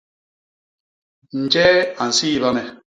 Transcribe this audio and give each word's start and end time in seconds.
Njee 1.41 1.77
a 2.01 2.03
nsiiba 2.09 2.49
me? 2.55 2.63